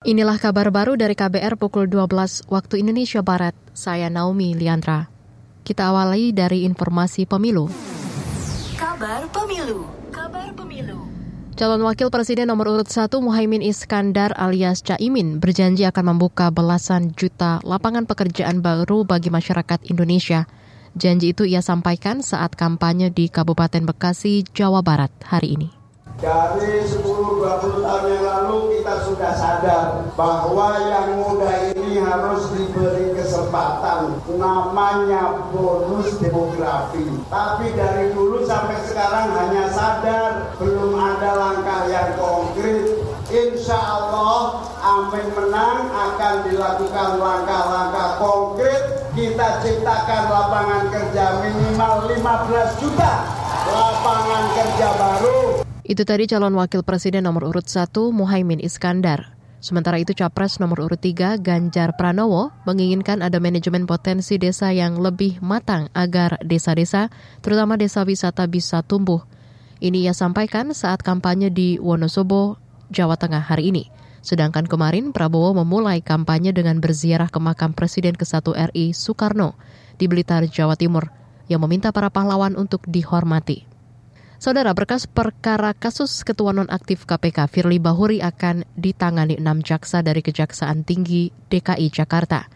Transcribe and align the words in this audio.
Inilah 0.00 0.40
kabar 0.40 0.72
baru 0.72 0.96
dari 0.96 1.12
KBR 1.12 1.60
pukul 1.60 1.84
12 1.84 2.48
waktu 2.48 2.80
Indonesia 2.80 3.20
Barat. 3.20 3.52
Saya 3.76 4.08
Naomi 4.08 4.56
Liandra. 4.56 5.12
Kita 5.60 5.92
awali 5.92 6.32
dari 6.32 6.64
informasi 6.64 7.28
pemilu. 7.28 7.68
Kabar 8.80 9.28
pemilu. 9.28 9.84
Kabar 10.08 10.56
pemilu. 10.56 11.04
Calon 11.52 11.84
Wakil 11.84 12.08
Presiden 12.08 12.48
nomor 12.48 12.72
urut 12.72 12.88
1 12.88 13.12
Muhaimin 13.20 13.60
Iskandar 13.60 14.32
alias 14.40 14.80
Caimin 14.80 15.36
berjanji 15.36 15.84
akan 15.84 16.16
membuka 16.16 16.48
belasan 16.48 17.12
juta 17.12 17.60
lapangan 17.60 18.08
pekerjaan 18.08 18.64
baru 18.64 19.04
bagi 19.04 19.28
masyarakat 19.28 19.84
Indonesia. 19.92 20.48
Janji 20.96 21.36
itu 21.36 21.44
ia 21.44 21.60
sampaikan 21.60 22.24
saat 22.24 22.56
kampanye 22.56 23.12
di 23.12 23.28
Kabupaten 23.28 23.84
Bekasi, 23.84 24.48
Jawa 24.56 24.80
Barat 24.80 25.12
hari 25.28 25.60
ini. 25.60 25.68
Dari 26.20 26.88
10-20 26.88 27.84
tahun 27.84 28.04
yang 28.08 28.24
lalu 28.24 28.79
kita 28.79 28.79
sudah 29.20 29.36
sadar 29.36 29.84
bahwa 30.16 30.80
yang 30.80 31.20
muda 31.20 31.76
ini 31.76 32.00
harus 32.00 32.48
diberi 32.56 33.12
kesempatan 33.12 34.16
namanya 34.40 35.44
bonus 35.52 36.16
demografi. 36.16 37.04
Tapi 37.28 37.68
dari 37.76 38.16
dulu 38.16 38.48
sampai 38.48 38.80
sekarang 38.88 39.28
hanya 39.36 39.68
sadar 39.76 40.56
belum 40.56 40.96
ada 40.96 41.36
langkah 41.36 41.84
yang 41.92 42.16
konkret. 42.16 42.96
Insya 43.28 43.76
Allah 43.76 44.64
amin 44.80 45.28
menang 45.36 45.92
akan 45.92 46.34
dilakukan 46.48 47.20
langkah-langkah 47.20 48.24
konkret. 48.24 49.04
Kita 49.12 49.60
ciptakan 49.60 50.22
lapangan 50.32 50.88
kerja 50.88 51.44
minimal 51.44 52.08
15 52.08 52.80
juta 52.80 53.14
lapangan 53.68 54.44
kerja 54.56 54.88
baru. 54.96 55.59
Itu 55.90 56.06
tadi 56.06 56.30
calon 56.30 56.54
wakil 56.54 56.86
presiden 56.86 57.26
nomor 57.26 57.50
urut 57.50 57.66
1 57.66 57.90
Muhaimin 58.14 58.62
Iskandar. 58.62 59.34
Sementara 59.58 59.98
itu 59.98 60.14
Capres 60.14 60.62
nomor 60.62 60.86
urut 60.86 61.02
3 61.02 61.42
Ganjar 61.42 61.98
Pranowo 61.98 62.54
menginginkan 62.62 63.26
ada 63.26 63.42
manajemen 63.42 63.90
potensi 63.90 64.38
desa 64.38 64.70
yang 64.70 65.02
lebih 65.02 65.42
matang 65.42 65.90
agar 65.90 66.38
desa-desa, 66.46 67.10
terutama 67.42 67.74
desa 67.74 68.06
wisata 68.06 68.46
bisa 68.46 68.86
tumbuh. 68.86 69.26
Ini 69.82 70.06
ia 70.06 70.14
sampaikan 70.14 70.70
saat 70.78 71.02
kampanye 71.02 71.50
di 71.50 71.82
Wonosobo, 71.82 72.62
Jawa 72.94 73.18
Tengah 73.18 73.42
hari 73.42 73.74
ini. 73.74 73.90
Sedangkan 74.22 74.70
kemarin 74.70 75.10
Prabowo 75.10 75.58
memulai 75.58 76.06
kampanye 76.06 76.54
dengan 76.54 76.78
berziarah 76.78 77.34
ke 77.34 77.42
makam 77.42 77.74
Presiden 77.74 78.14
ke-1 78.14 78.46
RI 78.70 78.94
Soekarno 78.94 79.58
di 79.98 80.06
Blitar, 80.06 80.46
Jawa 80.46 80.78
Timur, 80.78 81.10
yang 81.50 81.58
meminta 81.66 81.90
para 81.90 82.14
pahlawan 82.14 82.54
untuk 82.54 82.86
dihormati. 82.86 83.69
Saudara 84.40 84.72
berkas 84.72 85.04
perkara 85.04 85.76
kasus 85.76 86.24
ketua 86.24 86.56
nonaktif 86.56 87.04
KPK 87.04 87.44
Firly 87.44 87.76
Bahuri 87.76 88.24
akan 88.24 88.64
ditangani 88.72 89.36
enam 89.36 89.60
jaksa 89.60 90.00
dari 90.00 90.24
Kejaksaan 90.24 90.80
Tinggi 90.80 91.28
DKI 91.52 91.92
Jakarta. 91.92 92.48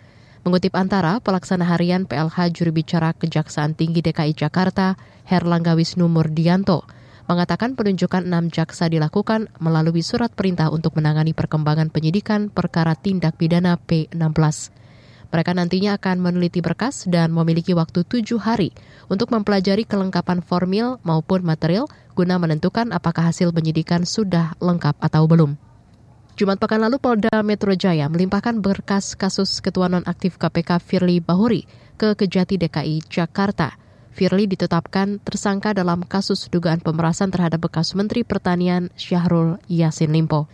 Mengutip 0.49 0.73
antara, 0.81 1.21
pelaksana 1.21 1.69
harian 1.69 2.09
PLH 2.09 2.57
juri 2.57 2.73
bicara 2.73 3.13
Kejaksaan 3.13 3.77
Tinggi 3.77 4.01
DKI 4.01 4.33
Jakarta, 4.33 4.97
Herlangga 5.29 5.77
Wisnu 5.77 6.09
Murdianto, 6.09 6.89
mengatakan 7.29 7.77
penunjukan 7.77 8.25
enam 8.25 8.49
jaksa 8.49 8.89
dilakukan 8.89 9.53
melalui 9.61 10.01
surat 10.01 10.33
perintah 10.33 10.73
untuk 10.73 10.97
menangani 10.97 11.37
perkembangan 11.37 11.93
penyidikan 11.93 12.49
perkara 12.49 12.97
tindak 12.97 13.37
pidana 13.37 13.77
P16. 13.77 14.73
Mereka 15.35 15.51
nantinya 15.51 15.99
akan 15.99 16.23
meneliti 16.23 16.63
berkas 16.63 17.11
dan 17.11 17.35
memiliki 17.35 17.75
waktu 17.75 18.07
tujuh 18.07 18.39
hari 18.39 18.71
untuk 19.11 19.35
mempelajari 19.35 19.83
kelengkapan 19.83 20.39
formil 20.39 21.03
maupun 21.03 21.43
material 21.43 21.91
guna 22.15 22.39
menentukan 22.39 22.95
apakah 22.95 23.35
hasil 23.35 23.51
penyidikan 23.51 24.07
sudah 24.07 24.55
lengkap 24.63 24.95
atau 25.03 25.27
belum. 25.27 25.59
Jumat 26.39 26.63
pekan 26.63 26.87
lalu 26.87 27.03
Polda 27.03 27.43
Metro 27.43 27.75
Jaya 27.75 28.07
melimpahkan 28.07 28.63
berkas 28.63 29.19
kasus 29.19 29.59
ketua 29.59 29.91
nonaktif 29.91 30.39
KPK 30.39 30.79
Firly 30.79 31.19
Bahuri 31.19 31.67
ke 31.99 32.15
Kejati 32.15 32.55
DKI 32.55 33.03
Jakarta. 33.11 33.75
Firly 34.15 34.47
ditetapkan 34.47 35.19
tersangka 35.19 35.75
dalam 35.75 36.07
kasus 36.07 36.47
dugaan 36.47 36.79
pemerasan 36.79 37.35
terhadap 37.35 37.67
bekas 37.67 37.99
Menteri 37.99 38.23
Pertanian 38.23 38.95
Syahrul 38.95 39.59
Yasin 39.67 40.15
Limpo. 40.15 40.47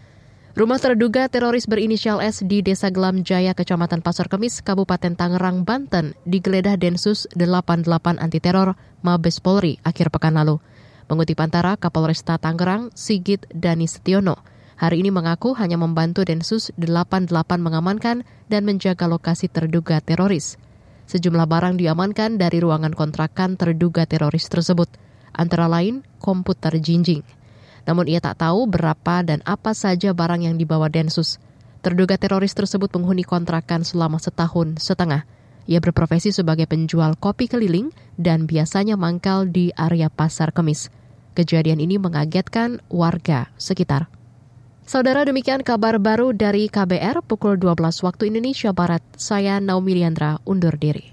Rumah 0.50 0.82
terduga 0.82 1.30
teroris 1.30 1.70
berinisial 1.70 2.18
S 2.18 2.42
di 2.42 2.58
Desa 2.58 2.90
Gelam 2.90 3.22
Jaya, 3.22 3.54
Kecamatan 3.54 4.02
Pasar 4.02 4.26
Kemis, 4.26 4.66
Kabupaten 4.66 5.14
Tangerang, 5.14 5.62
Banten, 5.62 6.18
digeledah 6.26 6.74
Densus 6.74 7.30
88 7.38 7.86
Anti 8.18 8.42
Teror 8.42 8.74
Mabes 9.06 9.38
Polri 9.38 9.78
akhir 9.86 10.10
pekan 10.10 10.34
lalu. 10.34 10.58
Mengutip 11.06 11.38
antara 11.38 11.78
Kapolresta 11.78 12.34
Tangerang, 12.34 12.90
Sigit 12.98 13.46
Dani 13.54 13.86
Setiono, 13.86 14.42
hari 14.74 15.06
ini 15.06 15.14
mengaku 15.14 15.54
hanya 15.54 15.78
membantu 15.78 16.26
Densus 16.26 16.74
88 16.74 17.30
mengamankan 17.62 18.26
dan 18.50 18.62
menjaga 18.66 19.06
lokasi 19.06 19.46
terduga 19.46 20.02
teroris. 20.02 20.58
Sejumlah 21.06 21.46
barang 21.46 21.78
diamankan 21.78 22.42
dari 22.42 22.58
ruangan 22.58 22.98
kontrakan 22.98 23.54
terduga 23.54 24.02
teroris 24.02 24.50
tersebut, 24.50 24.90
antara 25.30 25.70
lain 25.70 26.02
komputer 26.18 26.74
jinjing. 26.82 27.22
Namun 27.88 28.08
ia 28.10 28.20
tak 28.20 28.42
tahu 28.42 28.68
berapa 28.68 29.24
dan 29.24 29.40
apa 29.48 29.72
saja 29.72 30.12
barang 30.12 30.44
yang 30.44 30.56
dibawa 30.60 30.90
Densus. 30.92 31.40
Terduga 31.80 32.20
teroris 32.20 32.52
tersebut 32.52 32.92
menghuni 32.92 33.24
kontrakan 33.24 33.86
selama 33.86 34.20
setahun 34.20 34.76
setengah. 34.82 35.24
Ia 35.64 35.80
berprofesi 35.80 36.34
sebagai 36.34 36.68
penjual 36.68 37.16
kopi 37.16 37.48
keliling 37.48 37.94
dan 38.20 38.44
biasanya 38.44 39.00
mangkal 39.00 39.48
di 39.48 39.72
area 39.78 40.12
Pasar 40.12 40.52
Kemis. 40.52 40.92
Kejadian 41.32 41.80
ini 41.80 41.96
mengagetkan 41.96 42.84
warga 42.92 43.48
sekitar. 43.56 44.12
Saudara 44.84 45.22
demikian 45.22 45.62
kabar 45.62 46.02
baru 46.02 46.34
dari 46.34 46.66
KBR 46.66 47.22
pukul 47.22 47.56
12 47.56 47.78
waktu 48.02 48.28
Indonesia 48.28 48.74
Barat. 48.74 49.00
Saya 49.14 49.62
Naomi 49.62 49.94
Liandra 49.94 50.42
undur 50.42 50.74
diri. 50.74 51.06